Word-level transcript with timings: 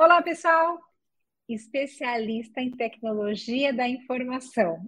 Olá, 0.00 0.22
pessoal! 0.22 0.78
Especialista 1.48 2.60
em 2.60 2.70
tecnologia 2.70 3.72
da 3.72 3.88
informação. 3.88 4.78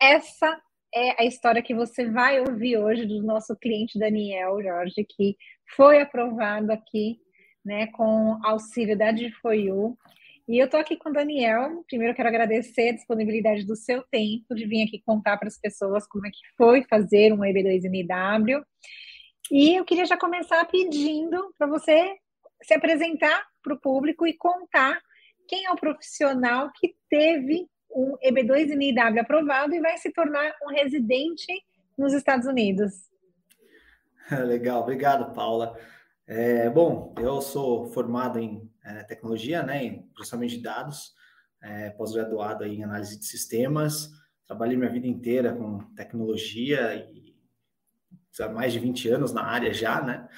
Essa 0.00 0.62
é 0.94 1.20
a 1.20 1.26
história 1.26 1.60
que 1.60 1.74
você 1.74 2.08
vai 2.08 2.38
ouvir 2.38 2.76
hoje 2.76 3.04
do 3.04 3.20
nosso 3.20 3.56
cliente 3.56 3.98
Daniel 3.98 4.62
Jorge, 4.62 5.04
que 5.04 5.36
foi 5.74 6.00
aprovado 6.00 6.70
aqui, 6.70 7.18
né, 7.64 7.88
com 7.88 8.38
auxílio 8.44 8.96
da 8.96 9.10
DFOU. 9.10 9.98
E 10.48 10.56
eu 10.56 10.66
estou 10.66 10.78
aqui 10.78 10.96
com 10.96 11.08
o 11.08 11.12
Daniel. 11.12 11.84
Primeiro, 11.88 12.14
quero 12.14 12.28
agradecer 12.28 12.90
a 12.90 12.94
disponibilidade 12.94 13.66
do 13.66 13.74
seu 13.74 14.04
tempo 14.04 14.54
de 14.54 14.66
vir 14.66 14.84
aqui 14.86 15.02
contar 15.04 15.36
para 15.36 15.48
as 15.48 15.58
pessoas 15.58 16.06
como 16.06 16.28
é 16.28 16.30
que 16.30 16.38
foi 16.56 16.84
fazer 16.84 17.32
um 17.32 17.38
EB2NW. 17.38 18.62
E 19.50 19.74
eu 19.80 19.84
queria 19.84 20.06
já 20.06 20.16
começar 20.16 20.64
pedindo 20.66 21.52
para 21.58 21.66
você 21.66 22.16
se 22.62 22.74
apresentar 22.74 23.46
para 23.62 23.74
o 23.74 23.80
público 23.80 24.26
e 24.26 24.36
contar 24.36 25.00
quem 25.48 25.66
é 25.66 25.72
o 25.72 25.76
profissional 25.76 26.70
que 26.74 26.94
teve 27.08 27.68
um 27.90 28.16
EB2NIW 28.24 29.20
aprovado 29.20 29.74
e 29.74 29.80
vai 29.80 29.98
se 29.98 30.12
tornar 30.12 30.54
um 30.62 30.72
residente 30.72 31.52
nos 31.98 32.12
Estados 32.12 32.46
Unidos. 32.46 33.10
Legal, 34.46 34.82
obrigado, 34.82 35.34
Paula. 35.34 35.76
É, 36.26 36.70
bom, 36.70 37.12
eu 37.18 37.40
sou 37.40 37.86
formado 37.86 38.38
em 38.38 38.70
é, 38.84 39.02
tecnologia, 39.02 39.62
né, 39.62 39.84
em 39.84 40.02
processamento 40.14 40.54
de 40.54 40.62
dados, 40.62 41.12
é, 41.60 41.90
pós-graduado 41.90 42.64
em 42.64 42.84
análise 42.84 43.18
de 43.18 43.26
sistemas, 43.26 44.08
trabalhei 44.46 44.76
minha 44.76 44.90
vida 44.90 45.08
inteira 45.08 45.52
com 45.52 45.78
tecnologia 45.94 46.94
e 47.12 47.34
há 48.40 48.48
mais 48.48 48.72
de 48.72 48.78
20 48.78 49.08
anos 49.08 49.32
na 49.32 49.42
área 49.42 49.72
já, 49.74 50.00
né, 50.00 50.28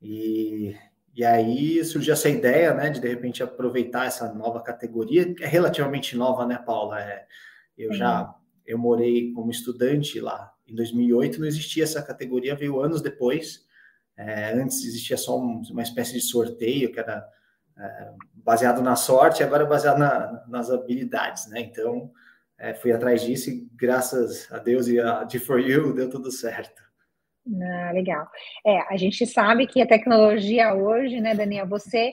e 0.00 0.76
e 1.16 1.24
aí 1.24 1.82
surgiu 1.82 2.12
essa 2.12 2.28
ideia, 2.28 2.74
né, 2.74 2.90
de 2.90 3.00
de 3.00 3.08
repente 3.08 3.42
aproveitar 3.42 4.06
essa 4.06 4.32
nova 4.34 4.62
categoria, 4.62 5.34
que 5.34 5.42
é 5.42 5.46
relativamente 5.46 6.14
nova, 6.14 6.44
né, 6.44 6.58
Paula? 6.58 7.00
É, 7.00 7.26
eu 7.76 7.92
já 7.94 8.34
eu 8.66 8.76
morei 8.76 9.32
como 9.32 9.50
estudante 9.50 10.20
lá 10.20 10.52
em 10.66 10.74
2008, 10.74 11.40
não 11.40 11.46
existia 11.46 11.84
essa 11.84 12.02
categoria, 12.02 12.54
veio 12.54 12.80
anos 12.80 13.00
depois. 13.00 13.64
É, 14.16 14.52
antes 14.52 14.84
existia 14.84 15.16
só 15.16 15.38
um, 15.38 15.62
uma 15.70 15.82
espécie 15.82 16.12
de 16.12 16.20
sorteio 16.20 16.92
que 16.92 16.98
era 16.98 17.26
é, 17.78 18.10
baseado 18.34 18.82
na 18.82 18.96
sorte, 18.96 19.42
agora 19.42 19.64
é 19.64 19.66
baseado 19.66 19.98
na, 19.98 20.44
nas 20.48 20.70
habilidades, 20.70 21.46
né? 21.46 21.60
Então 21.60 22.10
é, 22.58 22.74
fui 22.74 22.92
atrás 22.92 23.22
disso 23.22 23.48
e 23.48 23.68
graças 23.74 24.50
a 24.52 24.58
Deus 24.58 24.86
e 24.88 25.00
a 25.00 25.24
D4U 25.26 25.94
deu 25.94 26.10
tudo 26.10 26.30
certo. 26.30 26.85
Ah, 27.62 27.92
legal. 27.92 28.28
É, 28.66 28.80
a 28.92 28.96
gente 28.96 29.24
sabe 29.26 29.66
que 29.66 29.80
a 29.80 29.86
tecnologia 29.86 30.74
hoje, 30.74 31.20
né, 31.20 31.34
Daniel, 31.34 31.66
você 31.66 32.12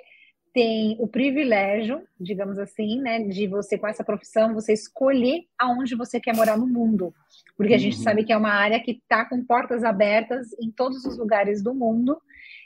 tem 0.53 0.95
o 0.99 1.07
privilégio, 1.07 2.03
digamos 2.19 2.59
assim, 2.59 3.01
né, 3.01 3.19
de 3.23 3.47
você 3.47 3.75
com 3.75 3.87
essa 3.87 4.03
profissão, 4.03 4.53
você 4.53 4.71
escolher 4.73 5.45
aonde 5.57 5.95
você 5.95 6.19
quer 6.19 6.35
morar 6.35 6.55
no 6.55 6.67
mundo, 6.67 7.11
porque 7.57 7.73
a 7.73 7.77
gente 7.77 7.97
uhum. 7.97 8.03
sabe 8.03 8.23
que 8.23 8.31
é 8.31 8.37
uma 8.37 8.53
área 8.53 8.79
que 8.79 8.91
está 8.91 9.25
com 9.25 9.43
portas 9.43 9.83
abertas 9.83 10.53
em 10.61 10.69
todos 10.69 11.03
os 11.05 11.17
lugares 11.17 11.63
do 11.63 11.73
mundo 11.73 12.21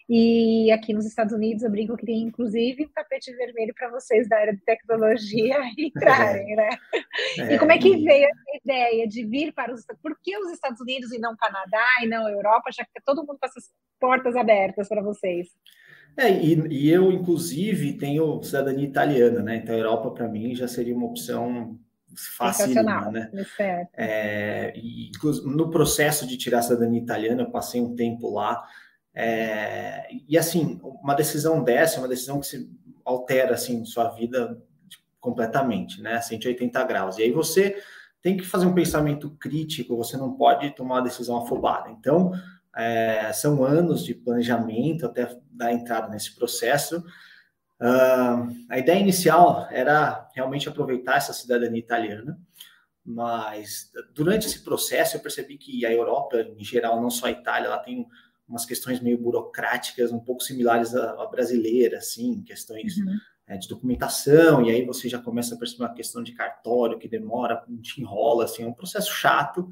e 0.10 0.72
aqui 0.72 0.94
nos 0.94 1.06
Estados 1.06 1.34
Unidos, 1.34 1.64
eu 1.64 1.70
brinco 1.70 1.98
que 1.98 2.06
tem 2.06 2.22
inclusive 2.22 2.86
um 2.86 2.90
tapete 2.90 3.32
vermelho 3.36 3.74
para 3.74 3.90
vocês 3.90 4.28
da 4.30 4.38
área 4.38 4.54
de 4.54 4.62
tecnologia 4.62 5.58
entrarem, 5.78 6.56
né? 6.56 6.70
É. 7.40 7.56
E 7.56 7.60
como 7.60 7.72
é 7.72 7.78
que 7.78 7.98
veio 7.98 8.26
essa 8.26 8.64
ideia 8.64 9.08
de 9.08 9.26
vir 9.26 9.54
para 9.54 9.74
os 9.74 9.82
Estados 9.82 10.02
Por 10.02 10.18
que 10.24 10.38
os 10.38 10.52
Estados 10.52 10.80
Unidos 10.80 11.12
e 11.12 11.20
não 11.20 11.36
Canadá 11.36 11.86
e 12.02 12.08
não 12.08 12.30
Europa, 12.30 12.72
já 12.72 12.86
que 12.86 12.92
tá 12.94 13.02
todo 13.06 13.26
mundo 13.26 13.38
com 13.40 13.46
essas 13.46 13.66
portas 14.00 14.36
abertas 14.36 14.88
para 14.88 15.02
vocês? 15.02 15.50
É, 16.16 16.32
e, 16.32 16.56
e, 16.70 16.90
eu, 16.90 17.12
inclusive, 17.12 17.94
tenho 17.94 18.42
cidadania 18.42 18.88
italiana, 18.88 19.44
né? 19.44 19.58
Então, 19.58 19.76
a 19.76 19.78
Europa, 19.78 20.10
para 20.12 20.28
mim, 20.28 20.56
já 20.56 20.68
seria 20.68 20.96
uma 20.96 21.06
opção 21.06 21.78
fácil, 22.16 22.74
né? 23.12 23.30
É, 23.96 24.74
e, 24.76 25.12
no 25.46 25.70
processo 25.70 26.26
de 26.26 26.38
tirar 26.38 26.60
a 26.60 26.64
cidadania 26.64 27.02
italiana, 27.02 27.44
eu 27.44 27.52
passei 27.52 27.80
um 27.80 27.96
tempo 27.96 28.34
lá, 28.34 28.64
é, 29.20 30.08
e 30.28 30.38
assim, 30.38 30.80
uma 30.84 31.16
decisão 31.16 31.64
dessa 31.64 31.96
é 31.96 32.00
uma 32.00 32.08
decisão 32.08 32.40
que 32.40 32.46
se 32.46 32.70
altera 33.04 33.56
assim 33.56 33.84
sua 33.84 34.10
vida 34.10 34.62
completamente, 35.20 36.00
né? 36.04 36.22
180 36.22 36.84
graus. 36.84 37.18
E 37.18 37.24
aí 37.24 37.32
você 37.32 37.82
tem 38.22 38.38
que 38.38 38.46
fazer 38.46 38.68
um 38.68 38.76
pensamento 38.76 39.32
crítico, 39.32 39.98
você 39.98 40.16
não 40.18 40.34
pode 40.34 40.70
tomar 40.76 40.98
uma 40.98 41.02
decisão 41.02 41.38
afobada. 41.38 41.90
Então, 41.90 42.32
é, 42.76 43.34
são 43.34 43.64
anos 43.64 44.06
de 44.06 44.14
planejamento 44.14 45.08
até 45.08 45.36
dar 45.50 45.74
entrada 45.74 46.10
nesse 46.10 46.36
processo. 46.36 47.04
Uh, 47.82 48.54
a 48.70 48.78
ideia 48.78 49.00
inicial 49.00 49.68
era 49.72 50.30
realmente 50.36 50.70
aproveitar 50.70 51.18
essa 51.18 51.34
cidadania 51.34 51.80
italiana, 51.80 52.40
mas 53.04 53.92
durante 54.14 54.46
esse 54.46 54.64
processo 54.64 55.18
eu 55.18 55.22
percebi 55.22 55.58
que 55.58 55.84
a 55.88 55.92
Europa, 55.92 56.38
em 56.56 56.64
geral, 56.64 57.02
não 57.02 57.10
só 57.10 57.26
a 57.26 57.32
Itália, 57.32 57.68
ela 57.68 57.80
tem 57.80 58.06
umas 58.48 58.66
questões 58.66 59.00
meio 59.00 59.18
burocráticas, 59.18 60.12
um 60.12 60.20
pouco 60.20 60.42
similares 60.42 60.96
à, 60.96 61.12
à 61.22 61.26
brasileira, 61.28 61.98
assim, 61.98 62.42
questões 62.42 62.98
uhum. 62.98 63.18
é, 63.46 63.58
de 63.58 63.68
documentação, 63.68 64.64
e 64.64 64.72
aí 64.72 64.86
você 64.86 65.10
já 65.10 65.20
começa 65.20 65.56
a 65.56 65.58
perceber 65.58 65.84
uma 65.84 65.94
questão 65.94 66.24
de 66.24 66.34
cartório 66.34 66.98
que 66.98 67.08
demora, 67.08 67.62
te 67.82 68.02
enrola, 68.02 68.46
assim, 68.46 68.64
é 68.64 68.68
um 68.68 68.74
processo 68.74 69.12
chato, 69.12 69.70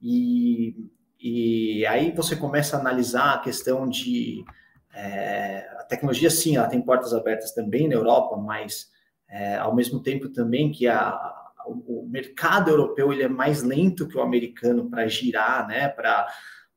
e, 0.00 0.74
e 1.20 1.86
aí 1.86 2.10
você 2.12 2.34
começa 2.34 2.76
a 2.76 2.80
analisar 2.80 3.34
a 3.34 3.38
questão 3.38 3.88
de 3.88 4.44
é, 4.92 5.68
a 5.78 5.84
tecnologia, 5.84 6.30
sim, 6.30 6.56
ela 6.56 6.66
tem 6.66 6.80
portas 6.80 7.14
abertas 7.14 7.52
também 7.52 7.86
na 7.86 7.94
Europa, 7.94 8.36
mas 8.36 8.90
é, 9.28 9.56
ao 9.56 9.74
mesmo 9.74 10.00
tempo 10.00 10.28
também 10.28 10.72
que 10.72 10.88
a, 10.88 11.36
o 11.66 12.06
mercado 12.08 12.70
europeu 12.70 13.12
ele 13.12 13.22
é 13.22 13.28
mais 13.28 13.62
lento 13.62 14.08
que 14.08 14.16
o 14.16 14.22
americano 14.22 14.88
para 14.88 15.06
girar, 15.06 15.68
né, 15.68 15.88
para 15.88 16.26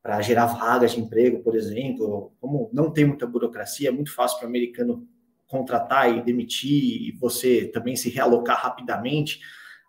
para 0.02 0.22
gerar 0.22 0.48
vagas 0.48 0.94
de 0.94 1.00
emprego, 1.00 1.44
por 1.44 1.56
exemplo. 1.56 2.34
Como 2.40 2.70
não 2.74 2.92
tem 2.92 3.06
muita 3.06 3.28
burocracia, 3.28 3.90
é 3.90 3.92
muito 3.92 4.14
fácil 4.14 4.40
para 4.40 4.46
o 4.46 4.50
americano 4.50 5.08
contratar 5.48 6.10
e 6.10 6.24
demitir 6.24 7.10
e 7.10 7.12
você 7.20 7.66
também 7.68 7.96
se 7.96 8.10
realocar 8.10 8.62
rapidamente. 8.62 9.40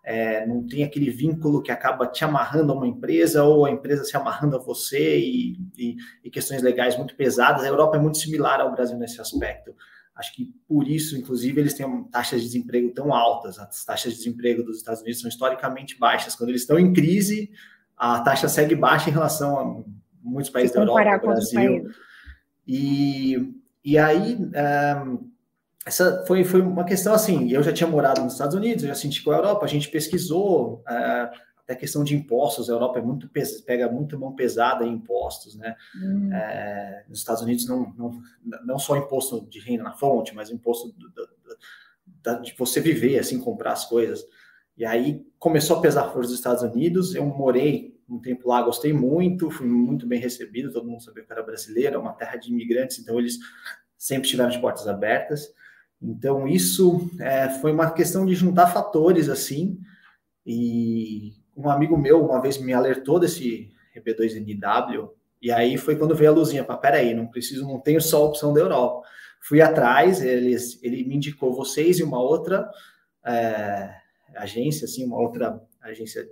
É, 0.05 0.45
não 0.45 0.67
tem 0.67 0.83
aquele 0.83 1.09
vínculo 1.09 1.61
que 1.61 1.71
acaba 1.71 2.05
te 2.05 2.25
amarrando 2.25 2.73
a 2.73 2.75
uma 2.75 2.87
empresa 2.87 3.43
ou 3.43 3.65
a 3.65 3.71
empresa 3.71 4.03
se 4.03 4.17
amarrando 4.17 4.57
a 4.57 4.59
você 4.59 5.17
e, 5.17 5.57
e, 5.77 5.95
e 6.25 6.29
questões 6.29 6.61
legais 6.61 6.97
muito 6.97 7.15
pesadas. 7.15 7.63
A 7.63 7.67
Europa 7.67 7.95
é 7.95 7.99
muito 7.99 8.17
similar 8.17 8.59
ao 8.59 8.73
Brasil 8.73 8.97
nesse 8.97 9.21
aspecto. 9.21 9.73
Acho 10.13 10.35
que 10.35 10.53
por 10.67 10.87
isso, 10.87 11.17
inclusive, 11.17 11.59
eles 11.59 11.73
têm 11.73 12.03
taxas 12.11 12.41
de 12.41 12.47
desemprego 12.47 12.91
tão 12.93 13.13
altas. 13.13 13.57
As 13.57 13.83
taxas 13.85 14.11
de 14.11 14.17
desemprego 14.19 14.61
dos 14.61 14.77
Estados 14.77 15.01
Unidos 15.01 15.21
são 15.21 15.29
historicamente 15.29 15.97
baixas. 15.97 16.35
Quando 16.35 16.49
eles 16.49 16.61
estão 16.61 16.77
em 16.77 16.93
crise, 16.93 17.49
a 17.97 18.19
taxa 18.19 18.49
segue 18.49 18.75
baixa 18.75 19.09
em 19.09 19.13
relação 19.13 19.85
muitos 20.23 20.49
países 20.49 20.73
da 20.73 20.81
Europa, 20.81 21.27
Brasil. 21.27 21.89
E, 22.65 23.53
e 23.83 23.97
aí, 23.97 24.35
um, 24.35 24.51
eh, 24.53 25.17
essa 25.85 26.23
foi, 26.25 26.43
foi 26.43 26.61
uma 26.61 26.85
questão 26.85 27.13
assim, 27.13 27.51
eu 27.51 27.61
já 27.61 27.73
tinha 27.73 27.89
morado 27.89 28.21
nos 28.21 28.33
Estados 28.33 28.55
Unidos, 28.55 28.83
eu 28.83 28.89
já 28.89 28.95
senti 28.95 29.21
com 29.21 29.31
a 29.31 29.35
Europa, 29.35 29.65
a 29.65 29.67
gente 29.67 29.89
pesquisou 29.89 30.81
uh, 30.87 31.37
até 31.63 31.75
questão 31.75 32.03
de 32.03 32.15
impostos, 32.15 32.69
a 32.69 32.73
Europa 32.73 32.99
é 32.99 33.01
muito 33.01 33.29
pega 33.65 33.89
muito 33.89 34.17
mão 34.17 34.33
pesada 34.33 34.85
em 34.85 34.93
impostos, 34.93 35.55
né? 35.55 35.75
Hum. 35.95 36.31
É, 36.33 37.03
nos 37.07 37.19
Estados 37.19 37.41
Unidos 37.41 37.67
não, 37.67 37.93
não, 37.97 38.21
não 38.65 38.79
só 38.79 38.95
imposto 38.95 39.45
de 39.47 39.59
renda 39.59 39.83
na 39.83 39.93
fonte, 39.93 40.33
mas 40.33 40.49
imposto 40.49 40.91
do, 40.93 41.09
do, 41.09 41.29
do, 42.23 42.41
de 42.41 42.53
você 42.57 42.79
viver, 42.79 43.19
assim, 43.19 43.39
comprar 43.39 43.73
as 43.73 43.85
coisas. 43.85 44.25
E 44.75 44.85
aí 44.85 45.25
começou 45.37 45.77
a 45.77 45.81
pesar 45.81 46.09
fora 46.09 46.21
dos 46.21 46.33
Estados 46.33 46.63
Unidos, 46.63 47.13
eu 47.13 47.25
morei 47.25 47.93
um 48.09 48.19
tempo 48.19 48.49
lá, 48.49 48.61
gostei 48.61 48.91
muito, 48.91 49.49
fui 49.49 49.67
muito 49.67 50.05
bem 50.07 50.19
recebido, 50.19 50.71
todo 50.71 50.87
mundo 50.87 51.03
sabia 51.03 51.23
que 51.23 51.31
era 51.31 51.43
brasileiro, 51.43 51.95
é 51.95 51.99
uma 51.99 52.13
terra 52.13 52.37
de 52.37 52.51
imigrantes, 52.51 52.99
então 52.99 53.19
eles 53.19 53.37
sempre 53.97 54.27
tiveram 54.27 54.49
as 54.49 54.57
portas 54.57 54.87
abertas. 54.87 55.53
Então, 56.01 56.47
isso 56.47 57.09
é, 57.19 57.49
foi 57.49 57.71
uma 57.71 57.91
questão 57.91 58.25
de 58.25 58.35
juntar 58.35 58.67
fatores, 58.67 59.29
assim, 59.29 59.79
e 60.45 61.33
um 61.55 61.69
amigo 61.69 61.97
meu 61.97 62.25
uma 62.25 62.41
vez 62.41 62.57
me 62.57 62.73
alertou 62.73 63.19
desse 63.19 63.71
RB2NW, 63.95 65.09
e 65.41 65.51
aí 65.51 65.77
foi 65.77 65.95
quando 65.95 66.15
veio 66.15 66.31
a 66.31 66.33
luzinha, 66.33 66.63
para 66.63 66.77
peraí, 66.77 67.13
não 67.13 67.27
preciso, 67.27 67.67
não 67.67 67.79
tenho 67.79 68.01
só 68.01 68.23
a 68.23 68.27
opção 68.27 68.53
da 68.53 68.61
Europa. 68.61 69.07
Fui 69.41 69.61
atrás, 69.61 70.21
ele, 70.21 70.55
ele 70.81 71.03
me 71.03 71.15
indicou 71.15 71.53
vocês 71.53 71.99
e 71.99 72.03
uma 72.03 72.21
outra 72.21 72.69
é, 73.25 73.93
agência, 74.35 74.85
assim, 74.85 75.05
uma 75.05 75.19
outra 75.19 75.61
agência 75.81 76.27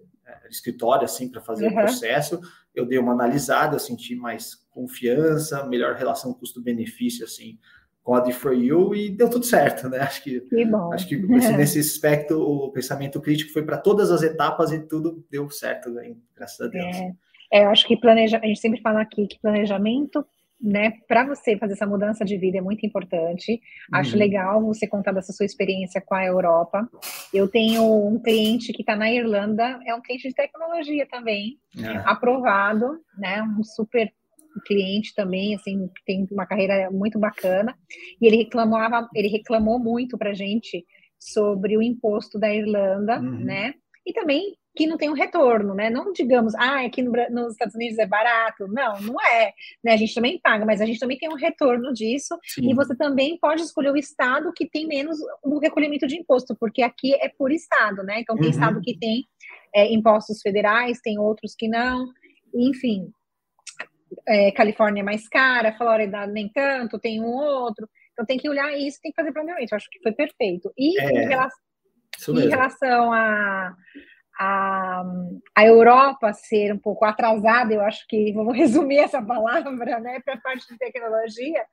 escritório 0.50 1.06
assim 1.06 1.30
para 1.30 1.42
fazer 1.42 1.68
uhum. 1.68 1.72
o 1.72 1.76
processo. 1.76 2.40
Eu 2.74 2.86
dei 2.86 2.98
uma 2.98 3.14
analisada, 3.14 3.76
eu 3.76 3.80
senti 3.80 4.16
mais 4.16 4.56
confiança, 4.70 5.66
melhor 5.66 5.96
relação 5.96 6.34
custo-benefício 6.34 7.26
assim 7.26 7.58
com 8.04 8.16
a 8.16 8.24
D4U 8.24 8.96
e 8.96 9.10
deu 9.10 9.30
tudo 9.30 9.46
certo, 9.46 9.88
né? 9.88 10.00
Acho 10.00 10.24
que, 10.24 10.42
que 10.42 10.64
acho 10.94 11.08
que 11.08 11.16
esse, 11.16 11.54
nesse 11.54 11.80
aspecto 11.80 12.34
o 12.42 12.72
pensamento 12.72 13.22
crítico 13.22 13.52
foi 13.52 13.64
para 13.64 13.78
todas 13.78 14.10
as 14.10 14.24
etapas 14.24 14.72
e 14.72 14.80
tudo 14.80 15.24
deu 15.30 15.50
certo, 15.52 15.90
né? 15.92 16.16
graças 16.36 16.60
a 16.62 16.68
Deus. 16.68 16.84
É, 16.84 17.12
é, 17.54 17.66
eu 17.66 17.70
acho 17.70 17.88
que 17.88 17.96
planeja, 17.96 18.40
a 18.42 18.48
gente 18.48 18.60
sempre 18.60 18.82
fala 18.82 19.02
aqui 19.02 19.28
que 19.28 19.40
planejamento 19.40 20.26
né, 20.62 20.94
para 21.08 21.26
você 21.26 21.58
fazer 21.58 21.74
essa 21.74 21.88
mudança 21.88 22.24
de 22.24 22.38
vida 22.38 22.60
é 22.60 22.62
muito 22.62 22.86
importante. 22.86 23.60
Acho 23.92 24.14
uhum. 24.14 24.20
legal 24.20 24.62
você 24.62 24.88
contar 24.88 25.12
dessa 25.12 25.34
sua 25.34 25.46
experiência 25.46 26.02
com 26.02 26.14
a 26.14 26.26
Europa. 26.26 26.88
Eu 27.34 27.48
tenho 27.48 27.84
um 27.84 28.22
cliente 28.22 28.72
que 28.72 28.82
está 28.82 28.96
na 28.96 29.12
Irlanda, 29.12 29.80
é 29.88 29.96
um 29.96 30.02
cliente 30.02 30.28
de 30.28 30.36
tecnologia 30.36 31.08
também, 31.10 31.58
é. 31.78 31.98
aprovado, 32.06 33.00
né, 33.18 33.42
um 33.44 33.64
super 33.64 34.12
cliente 34.66 35.14
também, 35.16 35.56
assim, 35.56 35.90
tem 36.06 36.28
uma 36.32 36.46
carreira 36.46 36.92
muito 36.92 37.18
bacana. 37.18 37.76
E 38.20 38.28
ele 38.28 38.38
reclamava, 38.38 39.08
ele 39.16 39.30
reclamou 39.30 39.80
muito 39.80 40.18
para 40.18 40.34
gente 40.34 40.86
sobre 41.18 41.78
o 41.78 41.82
imposto 41.82 42.38
da 42.40 42.54
Irlanda, 42.54 43.20
uhum. 43.20 43.40
né? 43.46 43.74
E 44.06 44.12
também 44.12 44.56
que 44.76 44.88
não 44.88 44.98
tem 44.98 45.10
um 45.10 45.14
retorno, 45.14 45.74
né? 45.74 45.90
Não 45.90 46.14
digamos, 46.14 46.56
ah, 46.56 46.86
aqui 46.86 47.02
no, 47.02 47.12
nos 47.30 47.54
Estados 47.54 47.76
Unidos 47.76 48.00
é 48.00 48.06
barato. 48.06 48.68
Não, 48.68 49.00
não 49.02 49.16
é. 49.22 49.54
Né? 49.84 49.94
A 49.94 49.98
gente 49.98 50.14
também 50.14 50.40
paga, 50.40 50.66
mas 50.66 50.80
a 50.80 50.86
gente 50.86 51.00
também 51.00 51.18
tem 51.18 51.30
um 51.30 51.36
retorno 51.36 51.94
disso. 51.94 52.38
Sim. 52.44 52.70
E 52.70 52.74
você 52.74 52.96
também 52.96 53.38
pode 53.38 53.62
escolher 53.62 53.92
o 53.92 53.98
estado 53.98 54.52
que 54.56 54.70
tem 54.70 54.88
menos 54.88 55.18
o 55.44 55.60
recolhimento 55.60 56.08
de 56.08 56.18
imposto, 56.18 56.56
porque 56.58 56.82
aqui 56.82 57.14
é 57.16 57.30
por 57.30 57.52
estado, 57.52 58.04
né? 58.04 58.22
Então 58.22 58.36
tem 58.36 58.46
uhum. 58.46 58.52
estado 58.52 58.82
que 58.82 58.98
tem 58.98 59.26
é, 59.76 59.92
impostos 59.94 60.42
federais, 60.42 61.02
tem 61.02 61.20
outros 61.20 61.54
que 61.54 61.68
não. 61.68 62.08
Enfim, 62.54 63.12
é, 64.28 64.52
Califórnia 64.52 65.02
é 65.02 65.04
mais 65.04 65.28
cara, 65.28 65.74
Flórida 65.74 66.26
nem 66.28 66.48
tanto, 66.50 67.00
tem 67.00 67.22
um 67.22 67.28
outro. 67.28 67.90
Então 68.14 68.26
tem 68.26 68.38
que 68.38 68.50
olhar 68.50 68.72
isso, 68.78 69.00
tem 69.02 69.12
que 69.12 69.22
fazer 69.22 69.34
planejamento. 69.34 69.72
Eu 69.72 69.76
acho 69.76 69.90
que 69.90 70.02
foi 70.02 70.14
perfeito. 70.14 70.72
E 70.78 71.00
é, 71.00 71.12
em, 71.12 71.28
relação, 71.28 71.60
em 72.38 72.50
relação 72.50 73.14
a 73.14 73.76
a, 74.44 75.04
a 75.56 75.66
Europa 75.66 76.34
ser 76.34 76.74
um 76.74 76.80
pouco 76.80 77.06
atrasada, 77.06 77.72
eu 77.72 77.82
acho 77.82 78.08
que 78.08 78.34
vamos 78.34 78.58
resumir 78.58 78.98
essa 78.98 79.22
palavra, 79.22 80.00
né, 80.00 80.20
para 80.26 80.34
a 80.34 80.42
parte 80.42 80.68
de 80.68 80.80
tecnologia. 80.80 81.64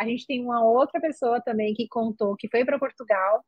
A 0.00 0.06
gente 0.06 0.26
tem 0.26 0.42
uma 0.42 0.64
outra 0.64 0.98
pessoa 1.00 1.38
também 1.42 1.74
que 1.74 1.86
contou 1.86 2.34
que 2.34 2.48
foi 2.48 2.64
para 2.64 2.78
Portugal, 2.78 3.44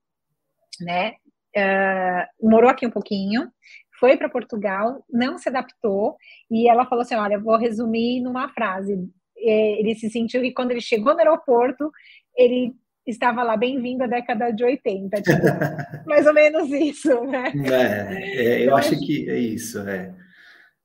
né, 0.79 1.15
uh, 1.57 2.49
morou 2.49 2.69
aqui 2.69 2.87
um 2.87 2.91
pouquinho, 2.91 3.51
foi 3.99 4.15
para 4.19 4.29
Portugal, 4.29 5.03
não 5.11 5.39
se 5.39 5.49
adaptou 5.49 6.19
e 6.51 6.69
ela 6.69 6.85
falou 6.85 7.01
assim, 7.01 7.15
olha, 7.15 7.39
vou 7.39 7.57
resumir 7.57 8.21
numa 8.21 8.51
frase. 8.51 9.11
Ele 9.35 9.95
se 9.95 10.11
sentiu 10.11 10.43
que 10.43 10.53
quando 10.53 10.73
ele 10.73 10.83
chegou 10.83 11.15
no 11.15 11.21
aeroporto, 11.21 11.91
ele 12.37 12.75
estava 13.07 13.43
lá, 13.43 13.57
bem-vindo 13.57 14.05
à 14.05 14.07
década 14.07 14.51
de 14.51 14.65
80, 14.65 15.23
tipo, 15.23 15.33
mais 16.07 16.27
ou 16.27 16.35
menos 16.35 16.71
isso, 16.71 17.25
né? 17.25 17.53
É, 17.65 18.45
é, 18.45 18.67
eu 18.67 18.77
acho 18.77 18.99
que 18.99 19.31
é 19.31 19.39
isso, 19.39 19.79
é. 19.89 20.15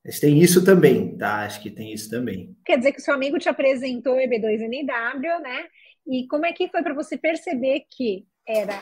Mas 0.04 0.20
tem 0.20 0.40
isso 0.40 0.64
também, 0.64 1.18
tá? 1.18 1.42
Acho 1.46 1.62
que 1.62 1.70
tem 1.70 1.94
isso 1.94 2.10
também. 2.10 2.56
Quer 2.66 2.78
dizer 2.78 2.92
que 2.92 3.00
o 3.00 3.04
seu 3.04 3.14
amigo 3.14 3.38
te 3.38 3.50
apresentou 3.50 4.16
o 4.16 4.20
EB2NW, 4.20 5.42
né? 5.42 5.66
E 6.08 6.28
como 6.28 6.46
é 6.46 6.54
que 6.54 6.68
foi 6.70 6.82
para 6.82 6.94
você 6.94 7.18
perceber 7.18 7.84
que 7.90 8.26
era 8.48 8.82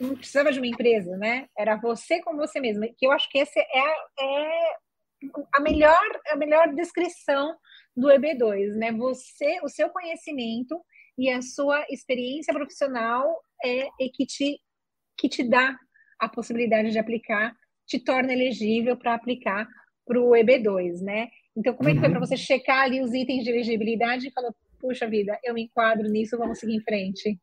não 0.00 0.16
precisava 0.16 0.50
de 0.50 0.58
uma 0.58 0.66
empresa, 0.66 1.16
né? 1.18 1.46
Era 1.56 1.76
você 1.76 2.22
com 2.22 2.34
você 2.34 2.58
mesmo. 2.58 2.82
Que 2.96 3.06
eu 3.06 3.12
acho 3.12 3.28
que 3.28 3.38
esse 3.38 3.58
é, 3.58 3.64
é 4.20 4.74
a 5.54 5.60
melhor 5.60 6.00
a 6.30 6.36
melhor 6.36 6.72
descrição 6.74 7.54
do 7.94 8.08
EB2, 8.08 8.74
né? 8.76 8.92
Você, 8.92 9.60
o 9.62 9.68
seu 9.68 9.90
conhecimento 9.90 10.80
e 11.20 11.28
a 11.28 11.42
sua 11.42 11.84
experiência 11.90 12.54
profissional 12.54 13.28
é, 13.62 13.80
é 13.80 14.08
que 14.12 14.24
te 14.24 14.58
que 15.18 15.28
te 15.28 15.42
dá 15.46 15.76
a 16.18 16.30
possibilidade 16.30 16.90
de 16.90 16.98
aplicar, 16.98 17.54
te 17.86 18.02
torna 18.02 18.32
elegível 18.32 18.96
para 18.96 19.14
aplicar 19.14 19.68
para 20.06 20.18
o 20.18 20.30
EB2, 20.30 21.02
né? 21.02 21.28
Então, 21.54 21.74
como 21.74 21.90
é 21.90 21.92
que 21.92 22.00
foi 22.00 22.08
para 22.08 22.18
uhum. 22.18 22.26
você 22.26 22.38
checar 22.38 22.84
ali 22.84 23.02
os 23.02 23.12
itens 23.12 23.44
de 23.44 23.50
elegibilidade 23.50 24.28
e 24.28 24.32
falar, 24.32 24.50
puxa 24.78 25.06
vida, 25.06 25.38
eu 25.44 25.52
me 25.52 25.64
enquadro 25.64 26.08
nisso, 26.08 26.38
vamos 26.38 26.58
seguir 26.58 26.76
em 26.76 26.82
frente? 26.82 27.38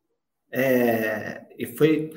É, 0.52 1.46
e 1.56 1.66
foi 1.66 2.10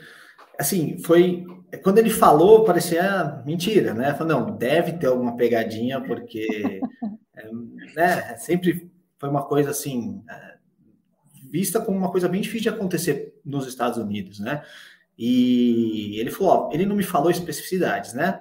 assim, 0.58 0.98
foi 1.04 1.46
quando 1.84 2.00
ele 2.00 2.10
falou, 2.10 2.64
parecia 2.64 3.44
mentira, 3.46 3.94
né? 3.94 4.16
Falou, 4.16 4.40
não, 4.40 4.58
deve 4.58 4.94
ter 4.94 5.08
alguma 5.08 5.38
pegadinha, 5.38 6.02
porque 6.02 6.82
é, 7.38 7.52
né, 7.96 8.36
sempre 8.38 8.90
foi 9.20 9.30
uma 9.30 9.46
coisa 9.46 9.70
assim, 9.70 10.24
é, 10.28 10.51
vista 11.52 11.82
como 11.82 11.98
uma 11.98 12.10
coisa 12.10 12.30
bem 12.30 12.42
difícil 12.42 12.72
de 12.72 12.78
acontecer 12.78 13.40
nos 13.44 13.68
Estados 13.68 13.98
Unidos, 13.98 14.40
né? 14.40 14.64
E 15.18 16.18
ele 16.20 16.32
falou, 16.32 16.54
ó, 16.54 16.70
ele 16.74 16.86
não 16.86 16.96
me 16.96 17.04
falou 17.04 17.30
especificidades, 17.30 18.14
né? 18.14 18.40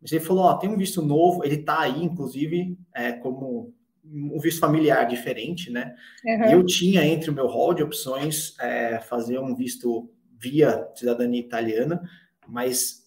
Mas 0.00 0.12
ele 0.12 0.24
falou, 0.24 0.44
ó, 0.44 0.54
tem 0.54 0.70
um 0.70 0.76
visto 0.76 1.02
novo, 1.02 1.44
ele 1.44 1.58
tá 1.58 1.80
aí, 1.80 2.02
inclusive, 2.02 2.78
é, 2.94 3.12
como 3.12 3.74
um 4.04 4.38
visto 4.38 4.60
familiar 4.60 5.06
diferente, 5.06 5.70
né? 5.70 5.94
Uhum. 6.24 6.50
Eu 6.50 6.66
tinha 6.66 7.04
entre 7.04 7.30
o 7.30 7.34
meu 7.34 7.46
hall 7.46 7.74
de 7.74 7.82
opções 7.82 8.56
é, 8.60 9.00
fazer 9.00 9.38
um 9.38 9.54
visto 9.54 10.10
via 10.38 10.88
cidadania 10.94 11.40
italiana, 11.40 12.02
mas 12.46 13.02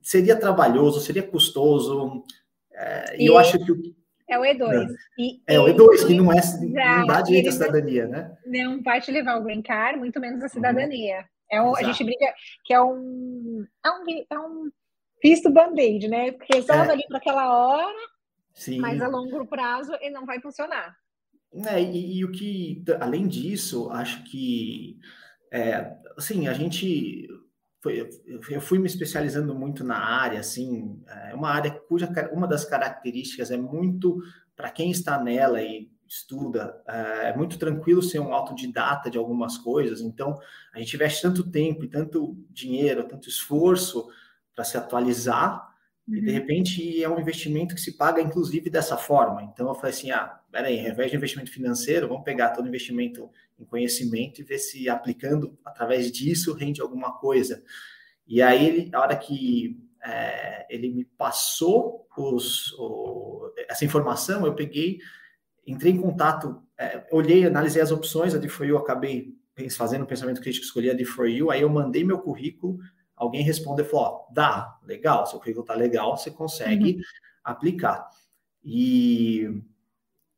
seria 0.00 0.36
trabalhoso, 0.36 1.00
seria 1.00 1.22
custoso. 1.22 2.24
É, 2.72 3.22
e 3.22 3.26
eu 3.26 3.38
acho 3.38 3.58
que 3.58 3.94
é 4.32 4.38
o 4.38 4.42
E2. 4.42 4.88
E 5.18 5.40
é 5.46 5.60
o 5.60 5.66
E2, 5.66 6.06
que 6.06 6.14
não, 6.14 6.32
é, 6.32 6.40
não 6.98 7.06
dá 7.06 7.20
direito 7.22 7.48
à 7.48 7.52
cidadania, 7.52 8.06
né? 8.06 8.36
Não 8.46 8.82
vai 8.82 9.00
te 9.00 9.10
levar 9.10 9.32
ao 9.32 9.42
green 9.42 9.62
card, 9.62 9.98
muito 9.98 10.18
menos 10.20 10.40
a 10.40 10.44
uhum. 10.44 10.48
cidadania. 10.48 11.24
É 11.50 11.60
um, 11.60 11.76
a 11.76 11.82
gente 11.82 12.02
brinca 12.02 12.32
que 12.64 12.72
é 12.72 12.80
um, 12.80 13.66
é 13.84 13.90
um, 13.90 14.24
é 14.30 14.38
um 14.38 14.70
visto 15.22 15.50
band-aid, 15.50 16.08
né? 16.08 16.34
Resolve 16.52 16.88
é. 16.88 16.92
ali 16.92 17.04
para 17.06 17.18
aquela 17.18 17.56
hora, 17.56 18.08
Sim. 18.54 18.78
mas 18.78 19.00
a 19.00 19.08
longo 19.08 19.46
prazo 19.46 19.92
ele 20.00 20.14
não 20.14 20.24
vai 20.24 20.40
funcionar. 20.40 20.96
É, 21.66 21.80
e, 21.80 22.18
e, 22.18 22.24
o 22.24 22.32
que, 22.32 22.82
além 22.98 23.28
disso, 23.28 23.90
acho 23.90 24.24
que, 24.24 24.98
é, 25.52 25.94
assim, 26.16 26.48
a 26.48 26.54
gente 26.54 27.28
foi, 27.82 28.08
eu 28.48 28.60
fui 28.60 28.78
me 28.78 28.86
especializando 28.86 29.54
muito 29.54 29.82
na 29.82 29.98
área, 29.98 30.38
assim, 30.38 31.02
é 31.28 31.34
uma 31.34 31.50
área 31.50 31.70
cuja 31.70 32.08
uma 32.32 32.46
das 32.46 32.64
características 32.64 33.50
é 33.50 33.56
muito 33.56 34.22
para 34.54 34.70
quem 34.70 34.90
está 34.90 35.20
nela 35.20 35.60
e 35.60 35.90
estuda, 36.08 36.80
é, 36.86 37.30
é 37.30 37.36
muito 37.36 37.58
tranquilo 37.58 38.00
ser 38.00 38.20
um 38.20 38.32
autodidata 38.32 39.10
de 39.10 39.18
algumas 39.18 39.58
coisas. 39.58 40.00
Então, 40.00 40.38
a 40.72 40.78
gente 40.78 40.94
investe 40.94 41.22
tanto 41.22 41.50
tempo 41.50 41.84
e 41.84 41.88
tanto 41.88 42.36
dinheiro, 42.50 43.08
tanto 43.08 43.28
esforço 43.28 44.06
para 44.54 44.62
se 44.62 44.76
atualizar 44.76 45.72
Uhum. 46.06 46.16
E 46.16 46.20
de 46.20 46.30
repente 46.30 47.02
é 47.02 47.08
um 47.08 47.20
investimento 47.20 47.74
que 47.74 47.80
se 47.80 47.96
paga, 47.96 48.20
inclusive, 48.20 48.68
dessa 48.68 48.96
forma. 48.96 49.42
Então 49.42 49.68
eu 49.68 49.74
falei 49.74 49.90
assim: 49.90 50.10
ah, 50.10 50.40
peraí, 50.52 50.78
ao 50.78 50.92
invés 50.92 51.10
de 51.10 51.16
investimento 51.16 51.50
financeiro, 51.50 52.06
vamos 52.06 52.22
pegar 52.22 52.50
todo 52.50 52.66
o 52.66 52.68
investimento 52.68 53.28
em 53.58 53.64
conhecimento 53.64 54.40
e 54.40 54.44
ver 54.44 54.58
se 54.58 54.88
aplicando 54.88 55.58
através 55.64 56.12
disso 56.12 56.52
rende 56.52 56.80
alguma 56.80 57.18
coisa. 57.18 57.64
E 58.26 58.40
aí, 58.40 58.90
a 58.92 59.00
hora 59.00 59.16
que 59.16 59.80
é, 60.04 60.66
ele 60.70 60.90
me 60.90 61.04
passou 61.04 62.06
os, 62.16 62.72
o, 62.78 63.52
essa 63.68 63.84
informação, 63.84 64.46
eu 64.46 64.54
peguei, 64.54 65.00
entrei 65.66 65.92
em 65.92 66.00
contato, 66.00 66.62
é, 66.78 67.06
olhei, 67.10 67.46
analisei 67.46 67.80
as 67.82 67.90
opções, 67.90 68.34
a 68.34 68.38
de 68.38 68.48
For 68.48 68.66
You, 68.66 68.76
acabei 68.76 69.34
fazendo 69.70 70.02
um 70.02 70.06
pensamento 70.06 70.40
crítico, 70.40 70.64
escolhi 70.64 70.90
a 70.90 70.94
de 70.94 71.04
For 71.04 71.28
You, 71.28 71.50
aí 71.50 71.62
eu 71.62 71.68
mandei 71.68 72.04
meu 72.04 72.18
currículo 72.18 72.78
alguém 73.22 73.42
respondeu 73.42 73.84
e 73.84 73.88
falou: 73.88 74.06
ó, 74.06 74.32
dá, 74.32 74.78
legal, 74.82 75.26
seu 75.26 75.38
currículo 75.38 75.64
tá 75.64 75.74
legal, 75.74 76.16
você 76.16 76.30
consegue 76.30 76.96
uhum. 76.96 77.02
aplicar. 77.44 78.08
E 78.64 79.62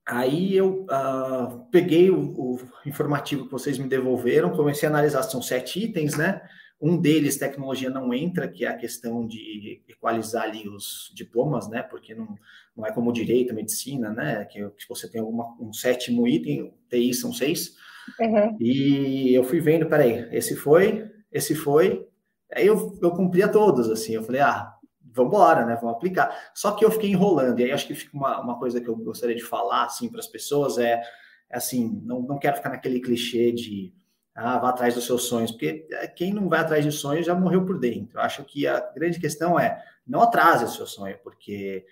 aí 0.06 0.56
eu 0.56 0.84
uh, 0.84 1.66
peguei 1.70 2.10
o, 2.10 2.20
o, 2.20 2.60
informativo 2.86 3.44
que 3.46 3.52
vocês 3.52 3.78
me 3.78 3.88
devolveram, 3.88 4.56
comecei 4.56 4.88
a 4.88 4.90
analisar, 4.90 5.22
são 5.22 5.42
sete 5.42 5.84
itens, 5.84 6.16
né? 6.16 6.40
Um 6.80 7.00
deles, 7.00 7.38
tecnologia 7.38 7.88
não 7.88 8.12
entra, 8.12 8.48
que 8.48 8.64
é 8.64 8.68
a 8.68 8.76
questão 8.76 9.26
de 9.26 9.82
equalizar 9.88 10.42
ali 10.42 10.68
os 10.68 11.10
diplomas, 11.14 11.68
né? 11.68 11.82
Porque 11.82 12.14
não, 12.14 12.36
não 12.76 12.84
é 12.84 12.92
como 12.92 13.12
direito, 13.12 13.54
medicina, 13.54 14.10
né? 14.10 14.44
Que, 14.44 14.68
que 14.70 14.88
você 14.88 15.10
tem 15.10 15.20
alguma, 15.20 15.56
um 15.60 15.72
sétimo 15.72 16.28
item, 16.28 16.74
TI 16.90 17.14
são 17.14 17.32
seis. 17.32 17.74
Uhum. 18.20 18.56
E 18.60 19.32
eu 19.32 19.44
fui 19.44 19.60
vendo, 19.60 19.86
peraí, 19.86 20.28
esse 20.30 20.54
foi, 20.54 21.10
esse 21.32 21.54
foi, 21.54 22.06
Aí 22.54 22.66
eu, 22.66 22.96
eu 23.02 23.10
cumpria 23.10 23.48
todos, 23.48 23.90
assim, 23.90 24.14
eu 24.14 24.22
falei, 24.22 24.40
ah, 24.40 24.72
vamos 25.14 25.32
embora, 25.32 25.64
né, 25.64 25.76
vamos 25.76 25.96
aplicar. 25.96 26.50
Só 26.52 26.72
que 26.72 26.84
eu 26.84 26.90
fiquei 26.90 27.10
enrolando, 27.10 27.60
e 27.60 27.64
aí 27.64 27.72
acho 27.72 27.86
que 27.86 27.94
fica 27.94 28.16
uma, 28.16 28.40
uma 28.40 28.58
coisa 28.58 28.80
que 28.80 28.88
eu 28.88 28.96
gostaria 28.96 29.36
de 29.36 29.44
falar, 29.44 29.84
assim, 29.84 30.08
para 30.08 30.20
as 30.20 30.26
pessoas 30.26 30.76
é, 30.78 31.02
é, 31.50 31.56
assim, 31.56 32.00
não, 32.04 32.20
não 32.20 32.38
quero 32.38 32.56
ficar 32.56 32.70
naquele 32.70 33.00
clichê 33.00 33.52
de, 33.52 33.94
ah, 34.34 34.58
vá 34.58 34.70
atrás 34.70 34.94
dos 34.94 35.06
seus 35.06 35.24
sonhos, 35.24 35.50
porque 35.52 35.86
é, 35.92 36.06
quem 36.06 36.32
não 36.32 36.48
vai 36.48 36.60
atrás 36.60 36.84
de 36.84 36.92
sonhos 36.92 37.24
já 37.24 37.34
morreu 37.34 37.64
por 37.64 37.78
dentro. 37.78 38.18
Eu 38.18 38.22
acho 38.22 38.44
que 38.44 38.66
a 38.66 38.80
grande 38.94 39.20
questão 39.20 39.58
é, 39.58 39.82
não 40.06 40.20
atrase 40.20 40.64
o 40.64 40.68
seu 40.68 40.86
sonho, 40.86 41.18
porque... 41.22 41.86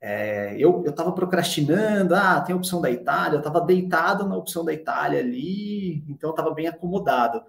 É, 0.00 0.54
eu 0.56 0.84
estava 0.86 1.10
procrastinando, 1.10 2.14
ah, 2.14 2.40
tem 2.40 2.54
a 2.54 2.56
opção 2.56 2.80
da 2.80 2.88
Itália, 2.88 3.34
eu 3.34 3.40
estava 3.40 3.60
deitado 3.60 4.28
na 4.28 4.36
opção 4.36 4.64
da 4.64 4.72
Itália 4.72 5.18
ali, 5.18 6.04
então 6.08 6.30
estava 6.30 6.54
bem 6.54 6.68
acomodado 6.68 7.42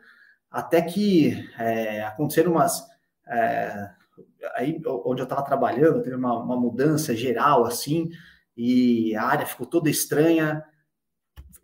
até 0.50 0.82
que 0.82 1.48
é, 1.58 2.04
aconteceram 2.04 2.54
umas. 2.54 2.86
É, 3.28 3.92
aí 4.56 4.82
onde 5.06 5.22
eu 5.22 5.24
estava 5.24 5.44
trabalhando, 5.44 6.02
teve 6.02 6.16
uma, 6.16 6.42
uma, 6.42 6.56
mudança 6.56 7.16
geral 7.16 7.66
assim, 7.66 8.10
e 8.56 9.16
a 9.16 9.24
área 9.24 9.46
ficou 9.46 9.66
toda 9.66 9.90
estranha. 9.90 10.64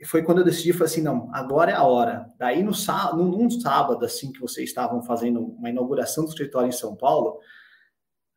foi 0.06 0.24
quando 0.24 0.40
eu 0.40 0.46
decidi, 0.46 0.74
falei 0.74 0.86
assim, 0.86 1.02
não, 1.02 1.30
agora 1.34 1.72
é 1.72 1.76
a 1.76 1.84
hora. 1.84 2.30
Daí 2.38 2.64
no 2.64 2.74
sábado, 2.74 3.24
num 3.24 3.50
sábado, 3.50 4.06
assim, 4.06 4.32
que 4.32 4.40
vocês 4.40 4.70
estavam 4.70 5.02
fazendo 5.04 5.40
uma 5.40 5.70
inauguração 5.70 6.24
do 6.24 6.30
escritório 6.30 6.70
em 6.70 6.74
São 6.74 6.96
Paulo, 6.96 7.40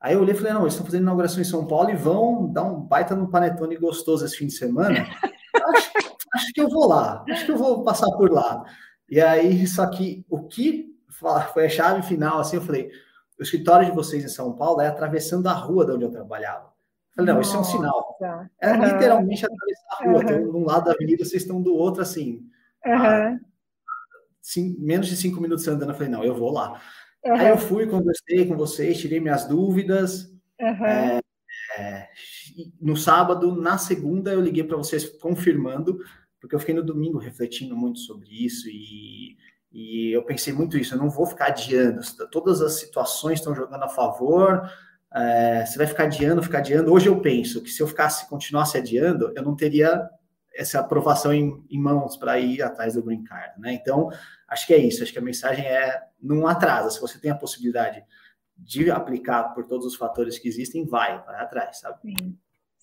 aí 0.00 0.14
eu 0.14 0.20
olhei 0.20 0.34
e 0.34 0.38
falei, 0.38 0.52
não, 0.52 0.62
eles 0.62 0.74
estão 0.74 0.86
fazendo 0.86 1.02
inauguração 1.02 1.40
em 1.40 1.44
São 1.44 1.66
Paulo 1.66 1.90
e 1.90 1.96
vão 1.96 2.50
dar 2.52 2.64
um 2.64 2.80
baita 2.80 3.14
no 3.14 3.30
panetone 3.30 3.76
gostoso 3.76 4.24
esse 4.24 4.36
fim 4.36 4.46
de 4.46 4.54
semana. 4.54 5.06
acho, 5.74 5.90
acho 6.34 6.52
que 6.52 6.60
eu 6.60 6.68
vou 6.68 6.88
lá, 6.88 7.24
acho 7.30 7.46
que 7.46 7.52
eu 7.52 7.58
vou 7.58 7.82
passar 7.82 8.10
por 8.12 8.30
lá. 8.30 8.64
E 9.08 9.20
aí, 9.20 9.66
só 9.66 9.86
que 9.86 10.24
o 10.28 10.46
que 10.46 10.94
foi 11.52 11.66
a 11.66 11.68
chave 11.68 12.02
final, 12.02 12.38
assim, 12.38 12.56
eu 12.56 12.62
falei, 12.62 12.90
o 13.38 13.42
escritório 13.42 13.86
de 13.86 13.94
vocês 13.94 14.24
em 14.24 14.28
São 14.28 14.52
Paulo 14.52 14.80
é 14.80 14.88
atravessando 14.88 15.46
a 15.46 15.52
rua 15.52 15.86
de 15.86 15.92
onde 15.92 16.04
eu 16.04 16.10
trabalhava. 16.10 16.72
Falei, 17.14 17.34
não, 17.34 17.40
isso 17.40 17.56
é 17.56 17.60
um 17.60 17.64
sinal. 17.64 18.16
É 18.60 18.72
uhum. 18.72 18.84
literalmente 18.84 19.44
atravessar 19.44 19.86
a 19.90 20.04
rua. 20.04 20.20
Uhum. 20.20 20.50
de 20.50 20.56
um 20.56 20.64
lado 20.64 20.84
da 20.84 20.92
avenida, 20.92 21.24
vocês 21.24 21.42
estão 21.42 21.60
do 21.60 21.74
outro, 21.74 22.02
assim. 22.02 22.48
Uhum. 22.84 23.40
menos 24.78 25.08
de 25.08 25.16
cinco 25.16 25.40
minutos 25.40 25.66
andando. 25.66 25.90
Eu 25.90 25.94
falei, 25.94 26.08
não, 26.08 26.24
eu 26.24 26.34
vou 26.34 26.52
lá. 26.52 26.80
Uhum. 27.24 27.34
Aí 27.34 27.48
eu 27.48 27.58
fui, 27.58 27.86
conversei 27.86 28.46
com 28.46 28.56
vocês, 28.56 28.98
tirei 28.98 29.20
minhas 29.20 29.46
dúvidas. 29.46 30.32
É, 30.60 31.20
é, 31.76 32.08
no 32.80 32.96
sábado, 32.96 33.54
na 33.54 33.78
segunda, 33.78 34.32
eu 34.32 34.40
liguei 34.40 34.64
para 34.64 34.76
vocês 34.76 35.08
confirmando, 35.18 35.98
porque 36.40 36.54
eu 36.54 36.60
fiquei 36.60 36.74
no 36.74 36.84
domingo 36.84 37.18
refletindo 37.18 37.76
muito 37.76 37.98
sobre 38.00 38.28
isso 38.30 38.68
e, 38.68 39.36
e 39.72 40.12
eu 40.14 40.22
pensei 40.24 40.52
muito 40.52 40.78
isso. 40.78 40.94
Eu 40.94 40.98
não 40.98 41.10
vou 41.10 41.26
ficar 41.26 41.46
adiando. 41.46 42.00
Todas 42.30 42.60
as 42.60 42.74
situações 42.74 43.38
estão 43.38 43.54
jogando 43.54 43.82
a 43.84 43.88
favor 43.88 44.68
é, 45.14 45.64
você 45.64 45.78
vai 45.78 45.86
ficar 45.86 46.04
adiando, 46.04 46.42
ficar 46.42 46.58
adiando. 46.58 46.92
Hoje 46.92 47.08
eu 47.08 47.20
penso 47.20 47.62
que 47.62 47.70
se 47.70 47.82
eu 47.82 47.86
ficasse, 47.86 48.28
continuasse 48.28 48.76
adiando, 48.76 49.32
eu 49.34 49.42
não 49.42 49.56
teria 49.56 50.08
essa 50.54 50.80
aprovação 50.80 51.32
em, 51.32 51.64
em 51.70 51.80
mãos 51.80 52.16
para 52.16 52.38
ir 52.38 52.62
atrás 52.62 52.94
do 52.94 53.02
green 53.02 53.22
card, 53.24 53.60
né? 53.60 53.72
Então, 53.72 54.10
acho 54.48 54.66
que 54.66 54.74
é 54.74 54.78
isso. 54.78 55.02
Acho 55.02 55.12
que 55.12 55.18
a 55.18 55.22
mensagem 55.22 55.64
é 55.64 56.02
não 56.20 56.46
atrasa. 56.46 56.90
Se 56.90 57.00
você 57.00 57.18
tem 57.18 57.30
a 57.30 57.36
possibilidade 57.36 58.02
de 58.56 58.90
aplicar 58.90 59.54
por 59.54 59.66
todos 59.66 59.86
os 59.86 59.94
fatores 59.94 60.38
que 60.38 60.48
existem, 60.48 60.84
vai, 60.84 61.22
vai 61.24 61.40
atrás, 61.40 61.78
sabe? 61.78 62.00
Sim. 62.02 62.36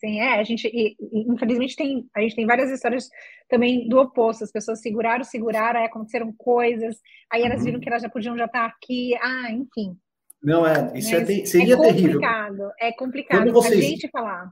Sim, 0.06 0.20
é, 0.20 0.40
a 0.40 0.44
gente, 0.44 0.68
e, 0.68 0.96
infelizmente, 1.32 1.76
tem, 1.76 2.08
a 2.16 2.22
gente 2.22 2.36
tem 2.36 2.46
várias 2.46 2.70
histórias 2.70 3.10
também 3.50 3.88
do 3.90 3.98
oposto, 3.98 4.44
as 4.44 4.52
pessoas 4.52 4.82
seguraram, 4.82 5.24
seguraram, 5.24 5.80
aí 5.80 5.86
aconteceram 5.88 6.32
coisas, 6.38 6.98
aí 7.32 7.42
elas 7.42 7.60
uhum. 7.60 7.66
viram 7.66 7.80
que 7.80 7.90
elas 7.90 8.02
já 8.04 8.10
podiam 8.10 8.38
já 8.38 8.46
estar 8.46 8.66
aqui, 8.66 9.16
ah, 9.16 9.52
enfim, 9.52 9.98
não 10.46 10.66
é, 10.66 10.92
isso 10.96 11.16
é, 11.16 11.26
seria 11.44 11.74
é 11.74 11.82
terrível. 11.82 12.22
É 12.80 12.92
complicado 12.92 13.40
Quando 13.40 13.54
vocês... 13.54 13.84
a 13.84 13.88
gente 13.88 14.08
falar. 14.10 14.52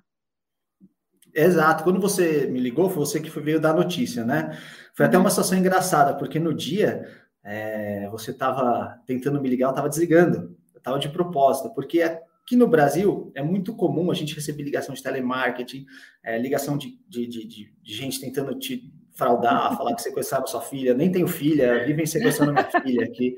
Exato. 1.31 1.83
Quando 1.83 2.00
você 2.00 2.48
me 2.48 2.60
ligou, 2.60 2.89
foi 2.89 3.05
você 3.05 3.19
que 3.19 3.29
veio 3.39 3.60
dar 3.60 3.75
notícia, 3.75 4.25
né? 4.25 4.57
Foi 4.95 5.05
até 5.05 5.19
uma 5.19 5.29
situação 5.29 5.57
engraçada, 5.57 6.15
porque 6.15 6.39
no 6.39 6.51
dia 6.51 7.07
é, 7.43 8.10
você 8.10 8.31
estava 8.31 9.00
tentando 9.05 9.39
me 9.39 9.48
ligar, 9.48 9.67
eu 9.67 9.69
estava 9.69 9.88
desligando. 9.89 10.57
Eu 10.74 10.79
estava 10.79 10.98
de 10.98 11.10
propósito, 11.10 11.72
porque 11.75 12.01
aqui 12.45 12.55
no 12.55 12.67
Brasil 12.67 13.31
é 13.33 13.41
muito 13.41 13.75
comum 13.75 14.12
a 14.12 14.13
gente 14.13 14.35
receber 14.35 14.63
ligação 14.63 14.93
de 14.93 15.01
telemarketing, 15.01 15.85
é, 16.23 16.38
ligação 16.38 16.77
de, 16.77 17.00
de, 17.07 17.25
de, 17.27 17.47
de, 17.47 17.73
gente 17.93 18.19
tentando 18.19 18.57
te 18.59 18.93
fraudar, 19.15 19.75
falar 19.77 19.95
que 19.95 20.01
sequestraram 20.01 20.45
sua 20.45 20.62
filha. 20.62 20.93
Nem 20.93 21.12
tenho 21.12 21.27
filha, 21.27 21.85
vivem 21.85 22.05
sequestrando 22.05 22.53
minha 22.53 22.69
filha 22.83 23.05
aqui. 23.05 23.35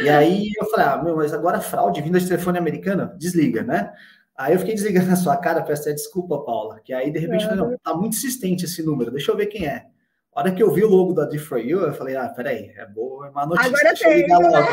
E 0.00 0.08
aí 0.08 0.50
eu 0.60 0.66
falei, 0.66 0.86
ah, 0.86 1.02
meu, 1.02 1.16
mas 1.16 1.32
agora 1.32 1.60
fraude 1.60 2.02
vinda 2.02 2.20
de 2.20 2.28
telefone 2.28 2.58
americano, 2.58 3.16
desliga, 3.16 3.62
né? 3.62 3.90
Aí 4.36 4.52
eu 4.52 4.58
fiquei 4.58 4.74
desligando 4.74 5.06
na 5.06 5.16
sua 5.16 5.38
cara, 5.38 5.62
peço 5.62 5.82
até 5.82 5.94
desculpa, 5.94 6.44
Paula, 6.44 6.80
que 6.84 6.92
aí 6.92 7.10
de 7.10 7.18
repente 7.18 7.44
eu 7.44 7.48
falei, 7.48 7.64
não, 7.64 7.78
tá 7.78 7.94
muito 7.94 8.14
insistente 8.14 8.66
esse 8.66 8.82
número, 8.82 9.10
deixa 9.10 9.32
eu 9.32 9.36
ver 9.36 9.46
quem 9.46 9.66
é. 9.66 9.86
A 10.34 10.40
hora 10.40 10.52
que 10.52 10.62
eu 10.62 10.70
vi 10.70 10.84
o 10.84 10.90
logo 10.90 11.14
da 11.14 11.24
D 11.24 11.38
for 11.38 11.58
You, 11.58 11.80
eu 11.80 11.94
falei, 11.94 12.14
ah, 12.14 12.28
peraí, 12.28 12.70
é 12.76 12.84
boa, 12.84 13.28
é 13.28 13.30
uma 13.30 13.46
notícia, 13.46 13.68
agora 13.68 13.88
deixa 13.88 14.04
tem, 14.04 14.12
eu 14.12 14.18
ligar 14.18 14.38
logo. 14.38 14.68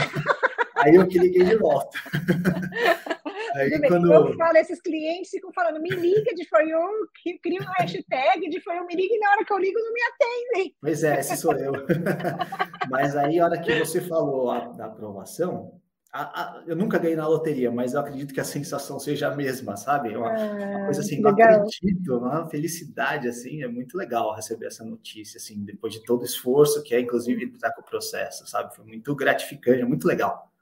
Aí 0.76 0.96
eu 0.96 1.08
que 1.08 1.18
liguei 1.18 1.46
de 1.46 1.56
volta. 1.56 1.98
Aí, 3.56 3.88
quando... 3.88 4.12
Eu 4.12 4.34
falo, 4.36 4.58
esses 4.58 4.82
clientes 4.82 5.32
ficam 5.32 5.52
falando, 5.54 5.82
me 5.82 5.90
liga 5.90 6.34
de 6.36 6.48
For 6.48 6.62
You, 6.62 6.80
cria 7.42 7.62
um 7.62 7.72
hashtag 7.80 8.50
de 8.50 8.60
For 8.62 8.74
You, 8.74 8.86
me 8.86 8.96
liga 8.96 9.14
e 9.14 9.20
na 9.20 9.32
hora 9.32 9.46
que 9.46 9.54
eu 9.54 9.58
ligo 9.58 9.80
não 9.80 9.94
me 9.94 10.02
atendem. 10.02 10.76
Pois 10.82 11.04
é, 11.04 11.20
esse 11.20 11.38
sou 11.38 11.54
eu. 11.54 11.74
mas 12.90 13.16
aí, 13.16 13.40
a 13.40 13.46
hora 13.46 13.60
que 13.60 13.80
você 13.80 14.02
falou 14.02 14.52
a, 14.52 14.60
da 14.70 14.86
aprovação, 14.86 15.80
a, 16.14 16.22
a, 16.22 16.64
eu 16.68 16.76
nunca 16.76 17.00
ganhei 17.00 17.16
na 17.16 17.28
loteria, 17.28 17.72
mas 17.72 17.96
eu 17.96 18.00
acredito 18.00 18.36
que 18.36 18.40
a 18.40 18.44
sensação 18.44 19.00
seja 19.00 19.30
a 19.30 19.36
mesma, 19.36 19.76
sabe? 19.76 20.16
Uma, 20.16 20.30
uma 20.30 20.86
coisa 20.86 21.02
assim, 21.02 21.20
não 21.20 21.32
acredito, 21.32 22.18
uma 22.18 22.48
felicidade, 22.48 23.28
assim, 23.28 23.64
é 23.64 23.68
muito 23.68 23.98
legal 23.98 24.36
receber 24.36 24.68
essa 24.68 24.86
notícia, 24.86 25.40
assim, 25.40 25.64
depois 25.66 25.92
de 25.92 26.04
todo 26.04 26.22
o 26.22 26.26
esforço 26.26 26.84
que 26.84 26.94
é, 26.94 27.00
inclusive, 27.00 27.46
estar 27.46 27.72
com 27.72 27.82
o 27.82 27.86
processo, 27.86 28.46
sabe? 28.48 28.76
Foi 28.76 28.86
muito 28.86 29.16
gratificante, 29.16 29.82
é 29.82 29.86
muito 29.86 30.08
legal. 30.08 30.53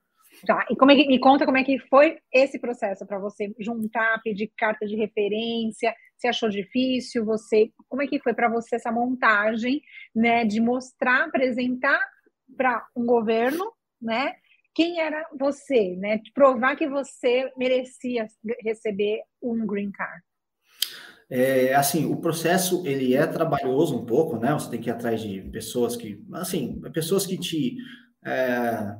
Tá, 0.45 0.65
e 0.71 0.75
como 0.75 0.91
é 0.91 0.95
que, 0.95 1.07
me 1.07 1.19
conta 1.19 1.45
como 1.45 1.57
é 1.57 1.63
que 1.63 1.77
foi 1.87 2.17
esse 2.33 2.57
processo 2.57 3.05
para 3.05 3.19
você 3.19 3.53
juntar, 3.59 4.21
pedir 4.23 4.51
carta 4.57 4.87
de 4.87 4.95
referência, 4.95 5.93
você 6.17 6.27
achou 6.27 6.49
difícil, 6.49 7.25
você, 7.25 7.71
como 7.87 8.01
é 8.01 8.07
que 8.07 8.19
foi 8.19 8.33
para 8.33 8.49
você 8.49 8.75
essa 8.75 8.91
montagem, 8.91 9.81
né, 10.15 10.43
de 10.45 10.59
mostrar, 10.59 11.25
apresentar 11.25 11.99
para 12.57 12.85
um 12.95 13.05
governo, 13.05 13.71
né, 14.01 14.33
quem 14.73 14.99
era 14.99 15.27
você, 15.37 15.95
né, 15.97 16.17
de 16.17 16.31
provar 16.31 16.75
que 16.75 16.87
você 16.87 17.51
merecia 17.57 18.25
receber 18.63 19.21
um 19.41 19.65
green 19.65 19.91
card. 19.91 20.23
É, 21.29 21.73
assim, 21.75 22.05
o 22.05 22.17
processo 22.17 22.85
ele 22.85 23.15
é 23.15 23.25
trabalhoso 23.25 23.97
um 23.97 24.05
pouco, 24.05 24.37
né? 24.37 24.51
Você 24.51 24.69
tem 24.69 24.81
que 24.81 24.89
ir 24.89 24.91
atrás 24.91 25.21
de 25.21 25.41
pessoas 25.43 25.95
que, 25.95 26.21
assim, 26.33 26.81
pessoas 26.93 27.25
que 27.25 27.37
te 27.37 27.77
é, 28.23 28.97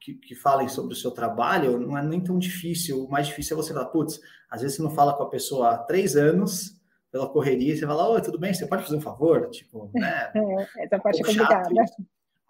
que, 0.00 0.14
que, 0.14 0.34
falem 0.34 0.68
sobre 0.68 0.92
o 0.92 0.96
seu 0.96 1.10
trabalho, 1.10 1.78
não 1.78 1.96
é 1.96 2.02
nem 2.02 2.20
tão 2.20 2.38
difícil. 2.38 3.04
O 3.04 3.10
mais 3.10 3.26
difícil 3.26 3.56
é 3.56 3.62
você 3.62 3.72
falar, 3.72 3.86
putz, 3.86 4.20
às 4.50 4.62
vezes 4.62 4.76
você 4.76 4.82
não 4.82 4.90
fala 4.90 5.14
com 5.14 5.22
a 5.22 5.30
pessoa 5.30 5.70
há 5.70 5.78
três 5.78 6.16
anos 6.16 6.76
pela 7.10 7.28
correria, 7.28 7.72
e 7.72 7.76
você 7.76 7.86
fala, 7.86 8.08
oi, 8.10 8.20
tudo 8.20 8.38
bem, 8.38 8.52
você 8.52 8.66
pode 8.66 8.82
fazer 8.82 8.96
um 8.96 9.00
favor? 9.00 9.48
Tipo, 9.50 9.90
né? 9.94 10.32
É, 10.76 10.84
essa 10.84 10.98
parte 10.98 11.22
é 11.22 11.24
complicada. 11.24 11.70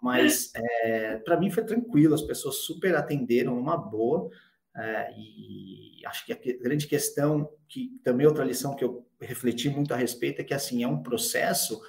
Mas 0.01 0.51
é, 0.55 1.17
para 1.17 1.39
mim 1.39 1.49
foi 1.49 1.63
tranquilo, 1.63 2.13
as 2.13 2.21
pessoas 2.21 2.57
super 2.57 2.95
atenderam 2.95 3.55
numa 3.55 3.77
boa. 3.77 4.29
É, 4.75 5.11
e 5.17 6.05
acho 6.05 6.25
que 6.25 6.33
a 6.33 6.37
grande 6.61 6.87
questão, 6.87 7.49
que 7.67 7.99
também 8.03 8.27
outra 8.27 8.43
lição 8.43 8.75
que 8.75 8.83
eu 8.83 9.07
refleti 9.19 9.69
muito 9.69 9.93
a 9.93 9.97
respeito, 9.97 10.41
é 10.41 10.43
que 10.43 10.53
assim, 10.53 10.83
é 10.83 10.87
um 10.87 11.01
processo 11.01 11.81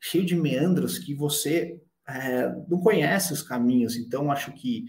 cheio 0.00 0.24
de 0.24 0.34
meandros 0.34 0.98
que 0.98 1.14
você 1.14 1.80
é, 2.08 2.48
não 2.68 2.80
conhece 2.80 3.32
os 3.32 3.42
caminhos, 3.42 3.96
então 3.96 4.30
acho 4.30 4.52
que 4.52 4.84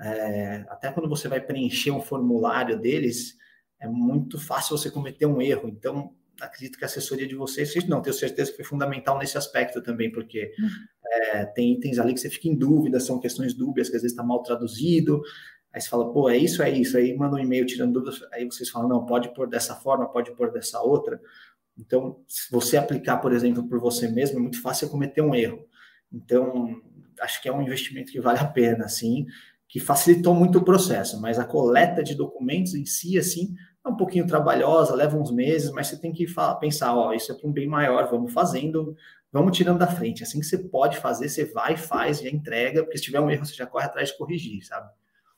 é, 0.00 0.64
até 0.68 0.90
quando 0.90 1.08
você 1.08 1.28
vai 1.28 1.40
preencher 1.40 1.90
um 1.90 2.00
formulário 2.00 2.78
deles, 2.78 3.36
é 3.80 3.88
muito 3.88 4.38
fácil 4.38 4.76
você 4.76 4.90
cometer 4.90 5.26
um 5.26 5.40
erro. 5.40 5.68
Então, 5.68 6.14
acredito 6.40 6.76
que 6.78 6.84
a 6.84 6.86
assessoria 6.86 7.26
de 7.26 7.34
vocês, 7.34 7.74
não, 7.86 8.02
tenho 8.02 8.14
certeza 8.14 8.50
que 8.50 8.56
foi 8.56 8.64
fundamental 8.64 9.18
nesse 9.18 9.38
aspecto 9.38 9.82
também, 9.82 10.10
porque 10.10 10.52
uhum. 10.58 10.68
é, 11.04 11.44
tem 11.46 11.72
itens 11.72 11.98
ali 11.98 12.12
que 12.12 12.20
você 12.20 12.30
fica 12.30 12.48
em 12.48 12.56
dúvida, 12.56 13.00
são 13.00 13.18
questões 13.18 13.54
dúbias, 13.54 13.88
que 13.88 13.96
às 13.96 14.02
vezes 14.02 14.12
está 14.12 14.22
mal 14.22 14.42
traduzido, 14.42 15.22
aí 15.72 15.80
você 15.80 15.88
fala, 15.88 16.12
pô, 16.12 16.28
é 16.28 16.36
isso, 16.36 16.62
é 16.62 16.70
isso, 16.70 16.96
aí 16.96 17.16
manda 17.16 17.36
um 17.36 17.38
e-mail 17.38 17.64
tirando 17.64 17.92
dúvidas, 17.94 18.22
aí 18.32 18.44
vocês 18.44 18.68
falam, 18.68 18.88
não, 18.88 19.06
pode 19.06 19.32
pôr 19.34 19.48
dessa 19.48 19.74
forma, 19.74 20.10
pode 20.10 20.34
pôr 20.34 20.52
dessa 20.52 20.80
outra. 20.80 21.20
Então, 21.78 22.22
se 22.26 22.50
você 22.50 22.76
aplicar, 22.76 23.18
por 23.18 23.32
exemplo, 23.32 23.66
por 23.68 23.78
você 23.78 24.08
mesmo, 24.08 24.38
é 24.38 24.42
muito 24.42 24.60
fácil 24.60 24.88
cometer 24.88 25.20
um 25.20 25.34
erro. 25.34 25.66
Então, 26.12 26.80
acho 27.20 27.42
que 27.42 27.48
é 27.48 27.52
um 27.52 27.62
investimento 27.62 28.12
que 28.12 28.20
vale 28.20 28.38
a 28.38 28.46
pena, 28.46 28.84
assim, 28.84 29.26
que 29.68 29.80
facilitou 29.80 30.34
muito 30.34 30.58
o 30.58 30.64
processo, 30.64 31.20
mas 31.20 31.38
a 31.38 31.44
coleta 31.44 32.02
de 32.02 32.14
documentos 32.14 32.74
em 32.74 32.86
si, 32.86 33.18
assim, 33.18 33.54
é 33.84 33.88
um 33.88 33.96
pouquinho 33.96 34.26
trabalhosa, 34.26 34.94
leva 34.94 35.16
uns 35.16 35.30
meses, 35.30 35.70
mas 35.70 35.88
você 35.88 36.00
tem 36.00 36.12
que 36.12 36.26
falar, 36.26 36.56
pensar, 36.56 36.94
ó, 36.94 37.12
isso 37.12 37.32
é 37.32 37.34
para 37.34 37.48
um 37.48 37.52
bem 37.52 37.66
maior, 37.66 38.08
vamos 38.08 38.32
fazendo, 38.32 38.96
vamos 39.32 39.56
tirando 39.56 39.78
da 39.78 39.86
frente. 39.86 40.22
Assim 40.22 40.40
que 40.40 40.46
você 40.46 40.58
pode 40.58 40.98
fazer, 40.98 41.28
você 41.28 41.44
vai, 41.44 41.76
faz, 41.76 42.20
já 42.20 42.28
entrega, 42.28 42.82
porque 42.82 42.98
se 42.98 43.04
tiver 43.04 43.20
um 43.20 43.30
erro, 43.30 43.44
você 43.44 43.54
já 43.54 43.66
corre 43.66 43.86
atrás 43.86 44.08
de 44.08 44.18
corrigir, 44.18 44.64
sabe? 44.64 44.88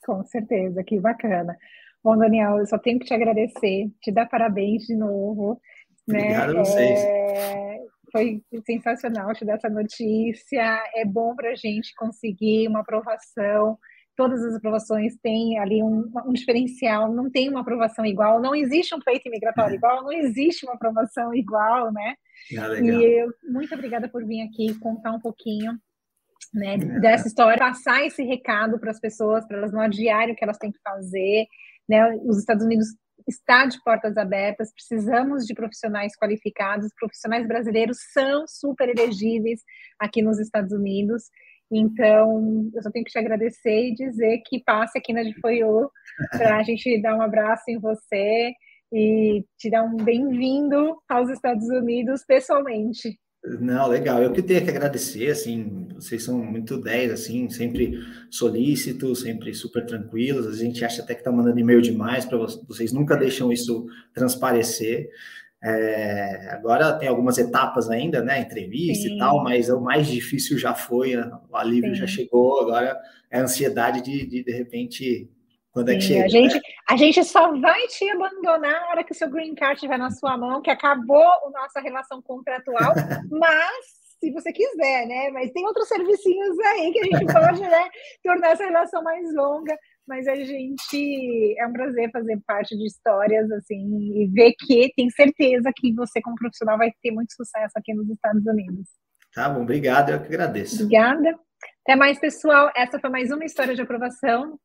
Com 0.04 0.25
certeza, 0.25 0.82
que 0.82 0.98
bacana. 1.00 1.56
Bom, 2.02 2.16
Daniel, 2.16 2.58
eu 2.58 2.66
só 2.66 2.78
tenho 2.78 2.98
que 2.98 3.06
te 3.06 3.14
agradecer, 3.14 3.90
te 4.00 4.10
dar 4.10 4.26
parabéns 4.26 4.84
de 4.84 4.94
novo. 4.94 5.60
Né? 6.06 6.18
Obrigado 6.20 6.54
né? 6.54 6.60
a 6.60 6.64
vocês. 6.64 7.00
É 7.00 7.78
foi 8.10 8.42
sensacional 8.66 9.32
te 9.34 9.44
dar 9.44 9.54
essa 9.54 9.68
notícia. 9.68 10.82
É 10.94 11.04
bom 11.04 11.34
para 11.34 11.50
a 11.50 11.54
gente 11.54 11.94
conseguir 11.94 12.68
uma 12.68 12.80
aprovação. 12.80 13.78
Todas 14.16 14.42
as 14.44 14.56
aprovações 14.56 15.16
têm 15.22 15.58
ali 15.58 15.82
um, 15.82 16.10
um, 16.26 16.32
diferencial, 16.32 17.12
não 17.12 17.30
tem 17.30 17.48
uma 17.48 17.60
aprovação 17.60 18.04
igual, 18.04 18.40
não 18.40 18.52
existe 18.52 18.92
um 18.92 18.98
pleito 18.98 19.28
imigratório 19.28 19.74
é. 19.74 19.76
igual, 19.76 20.02
não 20.02 20.12
existe 20.12 20.66
uma 20.66 20.74
aprovação 20.74 21.32
igual, 21.32 21.92
né? 21.92 22.16
Ah, 22.58 22.80
e 22.80 23.20
eu, 23.20 23.32
muito 23.48 23.72
obrigada 23.72 24.08
por 24.08 24.26
vir 24.26 24.42
aqui 24.42 24.76
contar 24.80 25.12
um 25.12 25.20
pouquinho 25.20 25.78
né, 26.52 26.74
é. 26.74 27.00
dessa 27.00 27.28
história, 27.28 27.58
passar 27.58 28.04
esse 28.04 28.24
recado 28.24 28.78
para 28.78 28.90
as 28.90 28.98
pessoas, 28.98 29.46
para 29.46 29.58
elas 29.58 29.72
não 29.72 29.80
adiarem 29.80 30.34
o 30.34 30.36
que 30.36 30.44
elas 30.44 30.58
têm 30.58 30.72
que 30.72 30.80
fazer. 30.82 31.46
Né? 31.88 32.16
Os 32.24 32.38
Estados 32.38 32.64
Unidos 32.64 32.88
está 33.28 33.66
de 33.66 33.82
portas 33.82 34.16
abertas, 34.16 34.73
precisamos 34.73 35.44
de 35.44 35.54
profissionais 35.54 36.16
qualificados, 36.16 36.92
profissionais 36.99 37.47
brasileiros 37.47 37.99
são 38.12 38.47
super 38.47 38.88
elegíveis 38.88 39.61
aqui 39.99 40.23
nos 40.23 40.38
Estados 40.38 40.73
Unidos. 40.73 41.25
Então, 41.70 42.70
eu 42.75 42.82
só 42.82 42.90
tenho 42.90 43.04
que 43.04 43.11
te 43.11 43.18
agradecer 43.18 43.88
e 43.88 43.94
dizer 43.94 44.42
que 44.47 44.62
passe 44.64 44.97
aqui 44.99 45.12
na 45.12 45.23
DFOIU 45.23 45.90
para 46.30 46.56
a 46.56 46.62
gente 46.64 47.00
dar 47.02 47.14
um 47.14 47.23
abraço 47.23 47.64
em 47.68 47.78
você 47.78 48.52
e 48.90 49.44
te 49.58 49.70
dar 49.70 49.82
um 49.82 49.97
bem-vindo 49.97 50.97
aos 51.06 51.28
Estados 51.28 51.68
Unidos 51.68 52.25
pessoalmente. 52.26 53.18
Não, 53.45 53.88
legal. 53.88 54.23
Eu 54.23 54.33
que 54.33 54.42
tenho 54.42 54.62
que 54.64 54.71
agradecer, 54.71 55.30
assim, 55.30 55.88
vocês 55.95 56.23
são 56.23 56.38
muito 56.38 56.80
10, 56.80 57.12
assim, 57.12 57.49
sempre 57.49 57.99
solícitos, 58.30 59.21
sempre 59.21 59.54
super 59.54 59.87
tranquilos. 59.87 60.47
A 60.47 60.57
gente 60.57 60.85
acha 60.85 61.02
até 61.02 61.14
que 61.14 61.23
tá 61.23 61.30
mandando 61.30 61.59
e-mail 61.59 61.80
demais 61.80 62.25
para 62.25 62.37
vocês, 62.37 62.92
nunca 62.92 63.16
deixam 63.16 63.52
isso 63.52 63.87
transparecer. 64.12 65.09
É, 65.62 66.50
agora 66.50 66.92
tem 66.92 67.09
algumas 67.09 67.38
etapas 67.38 67.88
ainda, 67.90 68.23
né? 68.23 68.40
Entrevista 68.40 69.09
Sim. 69.09 69.16
e 69.16 69.18
tal, 69.18 69.42
mas 69.42 69.68
o 69.68 69.80
mais 69.80 70.07
difícil 70.07 70.59
já 70.59 70.75
foi, 70.75 71.16
o 71.16 71.57
alívio 71.57 71.95
Sim. 71.95 72.00
já 72.00 72.07
chegou, 72.07 72.61
agora 72.61 72.97
é 73.30 73.38
a 73.38 73.42
ansiedade 73.42 74.02
de, 74.02 74.26
de, 74.26 74.45
de 74.45 74.52
repente, 74.52 75.28
quando 75.78 75.90
é 75.90 75.94
que 75.94 76.00
chega? 76.00 76.25
A 76.25 76.28
gente, 76.28 76.54
né? 76.54 76.61
a 76.90 76.97
gente 76.97 77.25
só 77.25 77.56
vai 77.61 77.87
te 77.87 78.11
abandonar 78.11 78.80
na 78.80 78.88
hora 78.88 79.04
que 79.04 79.12
o 79.12 79.14
seu 79.14 79.30
green 79.30 79.54
card 79.54 79.75
estiver 79.75 79.99
na 79.99 80.11
sua 80.11 80.37
mão, 80.37 80.61
que 80.61 80.70
acabou 80.70 81.23
a 81.23 81.50
nossa 81.50 81.80
relação 81.80 82.20
contratual, 82.20 82.94
mas 83.30 83.99
se 84.18 84.32
você 84.32 84.52
quiser, 84.52 85.06
né? 85.06 85.30
Mas 85.30 85.52
tem 85.52 85.64
outros 85.64 85.87
servicinhos 85.87 86.58
aí 86.58 86.92
que 86.92 86.99
a 86.99 87.04
gente 87.04 87.32
pode 87.32 87.61
né, 87.61 87.88
tornar 88.25 88.50
essa 88.50 88.64
relação 88.64 89.02
mais 89.02 89.32
longa. 89.32 89.76
Mas 90.08 90.26
a 90.26 90.35
gente 90.35 91.54
é 91.58 91.66
um 91.66 91.73
prazer 91.73 92.11
fazer 92.11 92.40
parte 92.47 92.76
de 92.76 92.87
histórias 92.87 93.49
assim 93.52 93.87
e 94.16 94.26
ver 94.32 94.54
que 94.58 94.90
tem 94.97 95.08
certeza 95.11 95.70
que 95.76 95.92
você, 95.92 96.20
como 96.20 96.35
profissional, 96.35 96.78
vai 96.78 96.90
ter 97.02 97.12
muito 97.12 97.32
sucesso 97.35 97.75
aqui 97.76 97.94
nos 97.94 98.08
Estados 98.08 98.44
Unidos. 98.47 98.88
Tá 99.35 99.50
bom, 99.50 99.62
obrigado, 99.62 100.11
eu 100.11 100.20
que 100.20 100.26
agradeço. 100.26 100.82
Obrigada. 100.82 101.38
Até 101.88 101.97
mais, 101.97 102.18
pessoal. 102.18 102.71
Essa 102.76 103.00
foi 103.00 103.09
mais 103.09 103.30
uma 103.30 103.47
história 103.47 103.75
de 103.75 103.80
aprovação. 103.80 104.61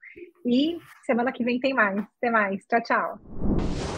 E 0.46 0.78
semana 1.06 1.32
que 1.32 1.42
vem 1.42 1.58
tem 1.58 1.74
mais. 1.74 2.04
Até 2.18 2.30
mais. 2.30 2.66
Tchau, 2.66 2.84
tchau. 2.84 3.93